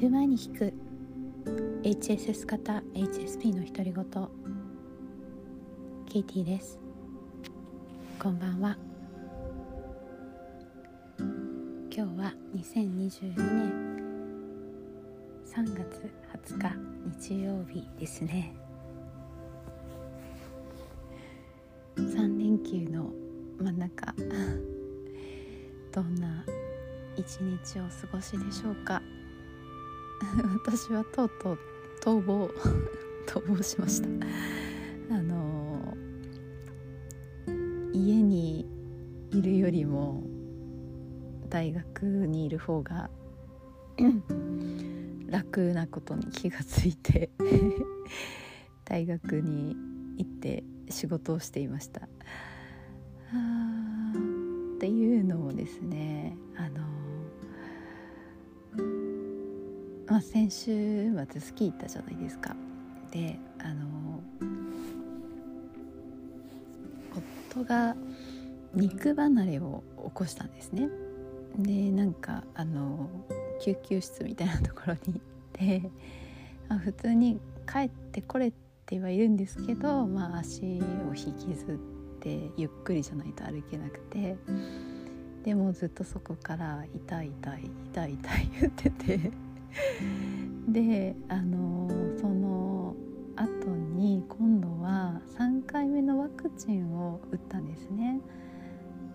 [0.00, 0.72] る前に聞く。
[1.82, 4.28] HSS 型 HSP の独り言。
[6.08, 6.78] ケイティです。
[8.16, 8.78] こんばんは。
[11.18, 13.72] 今日は2022年
[15.44, 16.08] 3月
[16.46, 18.54] 20日日曜日ですね。
[21.96, 23.10] 3連休の
[23.58, 24.14] 真ん中。
[25.90, 26.44] どんな
[27.16, 29.02] 一日を過ごしでしょうか。
[30.64, 31.58] 私はとうとう
[32.00, 32.50] 逃亡
[33.26, 34.08] 逃亡しました。
[35.14, 35.96] あの
[37.92, 38.66] 家に
[39.30, 40.22] いるよりも
[41.48, 43.10] 大学にいる方が
[45.28, 47.30] 楽なことに気がついて
[48.84, 49.76] 大学に
[50.18, 52.08] 行って仕事をしていました。
[54.78, 56.97] っていうのもですねあの
[60.08, 62.56] まあ、先週末スキー行ったじゃないですか。
[63.10, 64.22] であの
[67.50, 67.94] 夫が
[68.74, 70.88] 肉離れを起こしたんですね。
[71.58, 73.10] でなんかあの
[73.60, 75.20] 救急室みたいなところに行っ
[75.52, 75.90] て、
[76.68, 77.38] まあ、普通に
[77.70, 78.52] 帰ってこれ
[78.86, 81.76] てはいるんですけど、まあ、足を引きずっ
[82.20, 84.36] てゆっくりじゃないと歩けなくて
[85.44, 89.47] でもずっとそこから「痛い痛い痛い痛い」言ってて。
[90.68, 91.88] であの
[92.18, 92.94] その
[93.36, 98.20] 後に今度は3回目のワクチンを打ったんですね。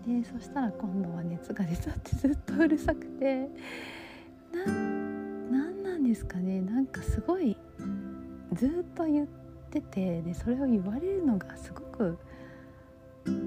[0.06, 3.48] でそしたら今度は熱が出たってずっとうるさくて
[4.52, 6.60] なんなんですかね。
[6.60, 7.56] なんかすごい
[8.52, 9.26] ずっと言っ
[9.70, 12.18] ててでそれを言われるのがすごく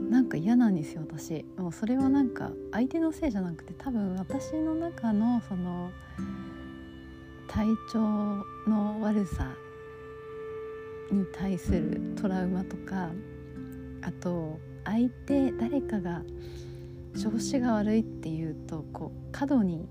[0.09, 1.45] なんか嫌なんですよ私。
[1.57, 5.91] もうそれはなんか相手のせいじゃなくて多分私の中のその
[7.47, 7.99] 体調
[8.69, 9.51] の悪さ
[11.11, 13.09] に対するトラウマとか
[14.01, 16.21] あと相手誰かが
[17.21, 19.87] 調子が悪いっていうとこう過度に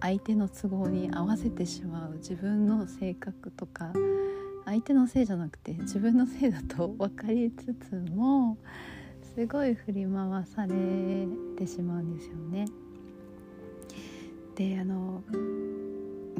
[0.00, 3.92] 相手の都合に合わせてしまう自分の性格とか
[4.64, 8.56] 相手のせいじゃなくて自分のせいだと 分かりつつも
[9.34, 11.26] すごい振り回され
[11.56, 12.66] てしまうんですよね。
[14.54, 15.22] であの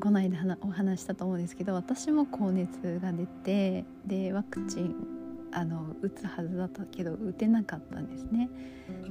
[0.00, 4.94] この間お話したと思うんですけど私も高熱が出てでワクチン
[5.52, 8.48] あの打つはずだったけど打てなかったんですね。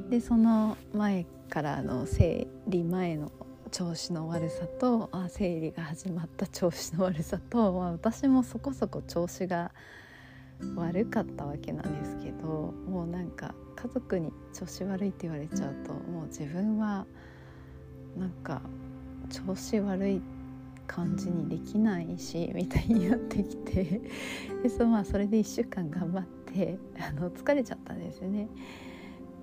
[0.09, 3.31] でその前からの生理前の
[3.71, 9.71] 調子の悪さとあ生理が始まった調子の悪さと、まあ、私もそこそこ調子が
[10.75, 17.05] 悪かったわけなんですけどもうなんか家族に調子悪いって言われちゃうともう自分は
[18.17, 18.61] なんか
[19.29, 20.38] 調子悪いって
[20.89, 24.01] 感じにできないし みたいになってきて
[24.63, 28.49] でそ,、まあ、それで1週間頑張って あの疲れちゃったんですよね。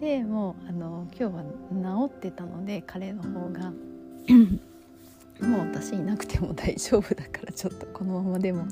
[0.00, 3.70] でもうあの今日は治ってたので彼の方が
[5.40, 8.66] もう私いなくても大丈夫だからちょっとこのままでも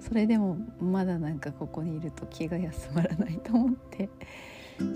[0.00, 4.08] それでもまだなんかここにいると気が休まらないと思って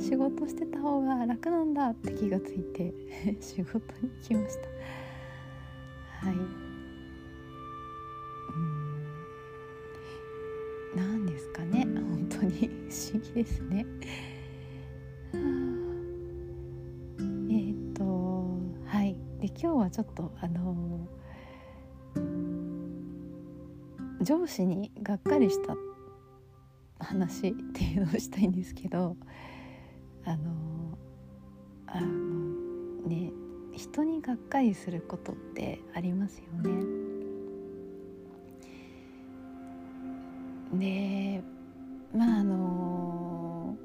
[0.01, 2.93] 仕事してた方が楽なんだって気がついて
[3.41, 4.57] 仕事に来まし
[6.21, 6.27] た。
[6.27, 6.68] はい
[10.99, 13.87] 何ですかね本当に不思議ですね。
[17.51, 21.07] えっ、とはいで今日はちょっとあの
[24.21, 25.77] 上司にがっかりした
[26.99, 29.17] 話っていうのをしたいんですけど
[30.25, 30.99] あの
[31.87, 33.31] あのね
[33.73, 37.08] 人にがっかりすることってありますよね。
[40.79, 41.43] で
[42.17, 43.77] まああの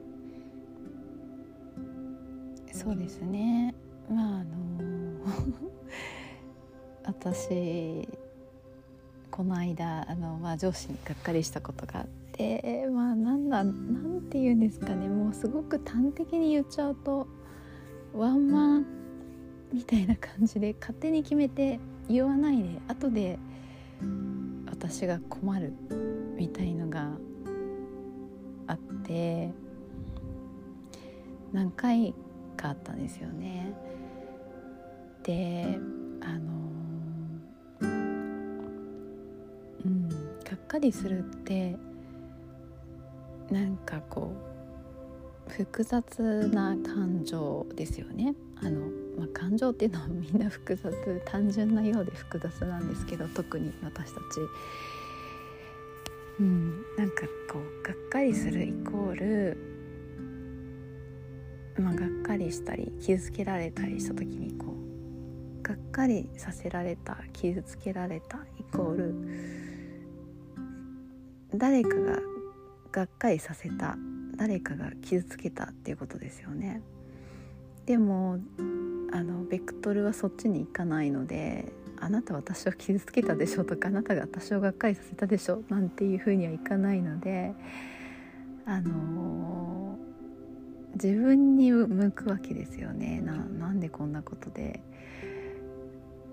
[2.72, 3.74] そうですね。
[4.10, 4.54] まああの
[7.06, 8.08] 私
[9.32, 15.08] この間あの、まあ、上司にがっかりしたことがあってまあなんだなんて言うんですかね。
[15.08, 17.28] もうすごく端的に言っちゃうと
[18.14, 18.86] ワンマン
[19.72, 21.80] みたいな感じで勝手に決めて
[22.10, 23.40] 言わないで後で
[24.70, 25.74] 私が困る。
[26.44, 27.08] みたいのが
[28.68, 29.50] あって
[31.54, 32.14] 何回
[32.58, 33.74] かあったんですよね。
[35.24, 35.80] で
[36.20, 36.52] あの
[37.80, 37.86] う
[39.88, 40.16] んが
[40.54, 41.78] っかりするって
[43.50, 44.34] なんかこ
[45.48, 48.36] う複雑な感情ですよね。
[48.62, 48.82] あの
[49.18, 54.24] まあ、感情っていうのはみんな複雑単純なようで複雑なんですけど特に私たち。
[56.40, 59.58] うん、なんかこうがっかりするイコール、
[61.80, 64.68] まあ、がっかりしたり傷つけられたりした時にこ
[65.60, 69.16] うがっかりさせられた傷つけられたイコール
[71.56, 72.20] 誰かが
[72.92, 73.96] がっかりさせた
[74.36, 76.82] 誰かが傷つけたっていうことですよね。
[77.86, 78.40] でも
[79.12, 81.72] あのベクトルはそっちに行かないので
[82.04, 87.54] あなた私を傷つけたでしょとかあなたが私をがっかりさせたでしょなんていうふうにはいかないので
[88.66, 93.20] あのー、自分に向くわけですよね。
[93.20, 94.82] ななんでこんなことで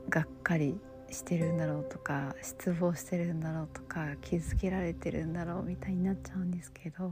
[0.09, 0.79] がっかり
[1.11, 7.11] してるんだろうとか失望してるんだろうとか傷つけられてるんだろうみたいになっちゃうんですけど、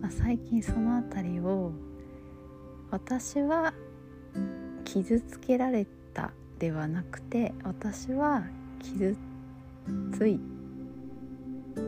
[0.00, 1.72] まあ、最近その辺りを
[2.90, 3.74] 私は
[4.84, 5.90] 傷つけられた
[6.58, 8.44] ではなくて私は
[8.82, 9.16] 傷
[10.16, 10.40] つい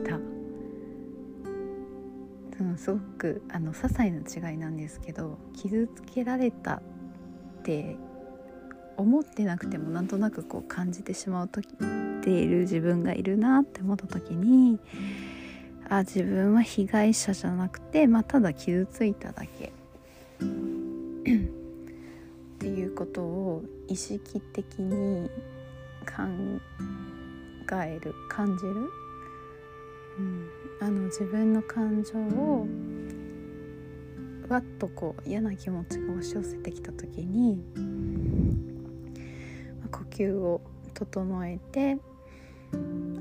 [0.05, 0.15] た、
[2.59, 6.81] うん、すごくあの些細な違いなんですけど傷つけられたっ
[7.63, 7.97] て
[8.97, 14.79] 思ってなくてもなんとなくこう感じてしまう時っている自分がいるなって思った時に
[15.89, 19.71] あ自分は被害者じゃなくて、まあ、ただ傷ついただけ。
[23.89, 25.29] 意識的に
[26.05, 26.23] 考
[27.83, 28.73] える感じる、
[30.19, 30.49] うん、
[30.79, 32.67] あの自分の感情を
[34.47, 37.63] わっとこう嫌な気持ちが押し寄せてきた時に
[39.91, 40.61] 呼吸を
[40.93, 41.97] 整えて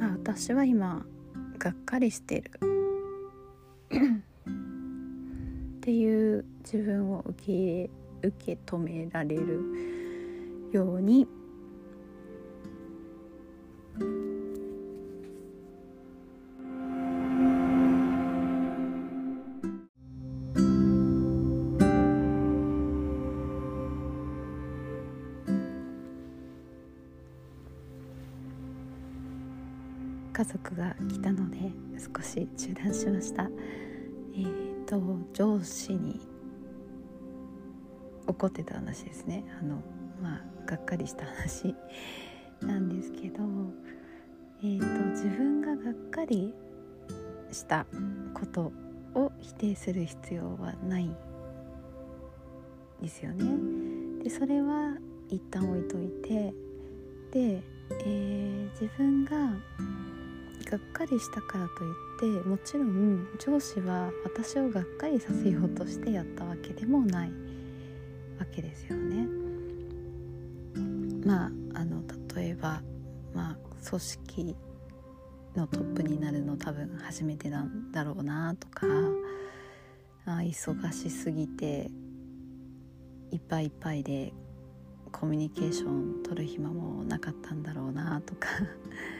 [0.00, 1.04] あ私は今
[1.58, 2.50] がっかりしてる。
[5.78, 7.90] っていう自分を受け
[8.26, 9.97] 受け止められる。
[10.72, 11.26] ように。
[30.38, 31.58] 家族が来たので
[31.98, 33.50] 少し中断しました。
[34.36, 35.00] えっ、ー、と
[35.32, 36.20] 上司に
[38.24, 39.44] 怒ってた話ですね。
[39.60, 39.82] あの
[40.22, 41.74] まあがっかりした話
[42.60, 43.42] なんですけど
[44.60, 46.52] えーと、自分ががっかり
[47.52, 47.86] した
[48.34, 48.72] こと
[49.14, 51.08] を否定する必要はない
[53.00, 54.24] ですよね。
[54.24, 54.96] でそれは
[55.28, 56.52] 一旦置いといて
[57.30, 57.62] で、
[58.04, 59.36] えー、自分が
[60.68, 61.68] がっかりしたから
[62.20, 67.30] といってもちろん上司は私をがっかりさせようとしてやったわけでもない
[68.40, 69.47] わけですよね。
[71.24, 72.02] まああの
[72.34, 72.82] 例えば、
[73.34, 74.56] まあ、組織
[75.56, 78.86] のトップになるの多分初めてなんだろうなとか
[80.26, 81.90] あ忙しすぎて
[83.30, 84.32] いっぱいいっぱいで
[85.10, 88.48] コミュニケーション取る暇もなかったんだろうなとか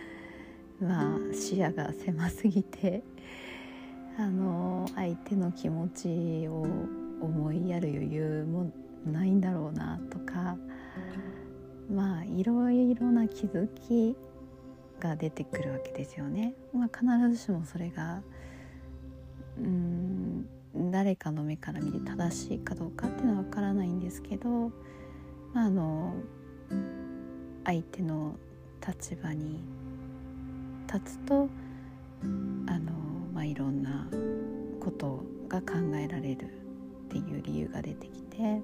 [0.81, 3.03] まあ視野が狭すぎて
[4.19, 6.67] あの相手の気持ちを
[7.21, 8.71] 思いやる余裕も
[9.07, 10.57] ないんだろうなとか
[11.91, 14.17] まあいろいろな気づき
[15.01, 16.55] が出てくるわけですよね。
[16.75, 18.23] まあ、必ずしもそれが
[19.59, 20.49] うん
[20.91, 24.71] 誰かの目から見て正しいかどうかっていうのは分からないんですけど、
[25.55, 26.15] まあ、あの
[27.65, 28.37] 相手の
[28.87, 29.61] 立場に
[30.93, 31.49] 立つと
[32.23, 32.27] あ
[32.79, 32.93] の、
[33.33, 34.09] まあ、いろんな
[34.81, 36.49] ことが考えられるっ
[37.09, 38.61] ていう理由が出てきて。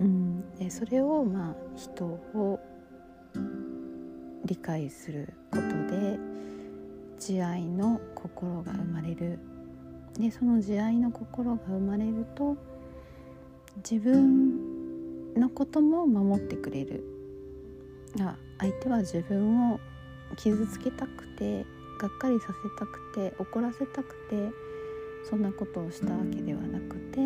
[0.00, 2.60] うん、でそれをまあ人を
[4.44, 5.62] 理解すること
[5.94, 6.18] で
[7.18, 9.38] 慈愛の心が生まれる。
[10.18, 12.56] でその慈愛の心が生まれると
[13.76, 17.04] 自分のことも守ってくれる。
[18.20, 19.80] あ相手は自分を
[20.36, 21.64] 傷つけたくて
[22.00, 24.50] がっかりさせたくて怒らせたくて
[25.28, 27.20] そんなことをしたわけではなくて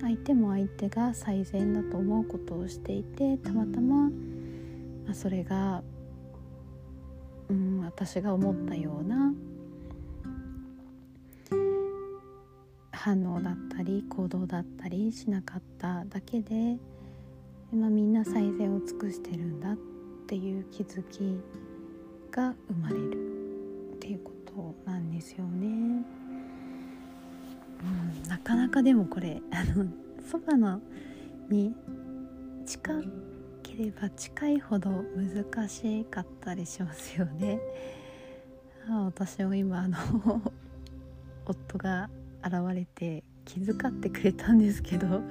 [0.00, 4.10] 相手も相手が最善だと思うことをしていてたまたま、ま
[5.10, 5.82] あ、それが、
[7.48, 9.32] うん、私が思ったような
[12.92, 16.78] 反応だったり行動だったりしなかっただけで、
[17.72, 19.76] まあ、みんな最善を尽くしてるんだっ
[20.26, 21.38] ていう気づき
[22.30, 26.23] が生まれるっていうことなんですよね。
[28.28, 29.86] なかなかでもこれあの
[30.30, 30.80] そばの
[31.50, 31.74] に
[32.66, 33.02] 近
[33.62, 37.58] ければ近いほど難しかったりしますよね。
[38.88, 39.96] あ私も今あの
[41.46, 42.08] 夫が
[42.42, 45.22] 現れて気遣ってくれたんですけど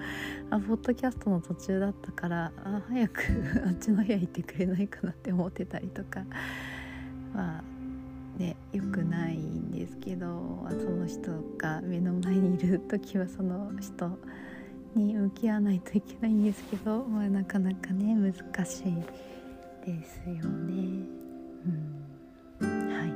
[0.49, 3.21] あポッドキャストの途中だったからあ早く
[3.65, 6.23] あっちの部屋行ってくれないかなって思ってたりとか
[7.33, 7.63] まあ
[8.39, 9.39] ね良くない
[9.83, 10.27] ですけど
[10.69, 14.17] その人が目の前にいる時はその人
[14.95, 18.33] に向き合わないといけないんですけど、 まあ、なかなかね難
[18.65, 18.95] しい
[19.85, 21.05] ですよね。
[22.61, 23.13] うん、はい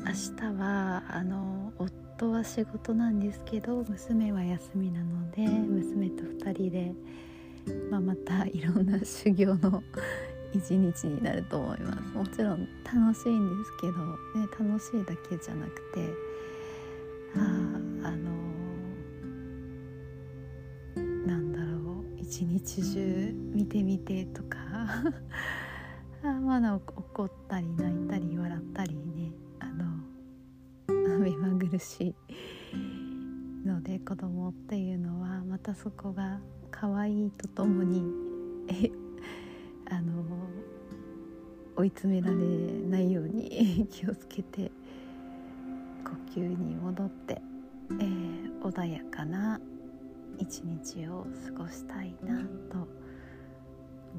[0.00, 6.94] 明日はあの夫は仕事なんですけど娘は休みなので娘と2人で、
[7.90, 9.82] まあ、またいろんな修行の
[10.52, 12.02] 一日になると思います。
[12.16, 16.08] もちろん楽しいんですけど、ね、楽しいだけじゃなくて
[17.36, 17.40] あ
[18.08, 18.30] あの
[21.26, 24.58] なんだろう一日中見てみてとか
[26.24, 29.84] あまだ怒ったり泣いたり笑ったりねあの
[31.18, 32.14] 目まぐるし
[32.72, 36.40] いので子供っていうのはまたそこが
[36.70, 38.02] 可愛いとともに
[38.68, 38.90] え
[41.78, 42.36] 追い詰められ
[42.90, 44.72] ないように 気をつけて
[46.02, 47.40] 呼吸に戻って、
[47.92, 49.60] えー、穏やかな
[50.38, 52.88] 一日を過ごしたいなと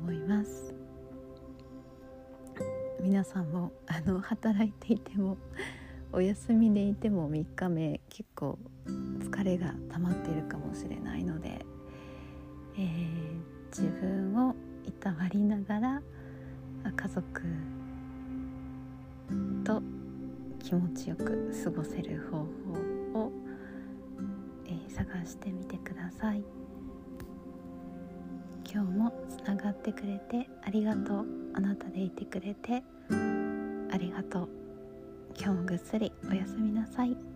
[0.01, 0.73] 思います。
[3.01, 5.37] 皆さんもあの働いていても
[6.13, 11.65] お休みでいても3日目結構疲れが溜まっているかもしれないので、
[12.77, 16.01] えー、自分をいたわりながら
[16.83, 17.23] 家族
[19.63, 19.81] と
[20.59, 22.43] 気持ちよく過ごせる方法
[23.21, 23.31] を、
[24.65, 26.43] えー、探してみてください。
[28.71, 31.25] 今日もつながってくれてありがとう。
[31.53, 32.83] あなたでいてくれて
[33.91, 34.49] ありがとう。
[35.35, 37.28] 今日もぐっすりおやすみなさい。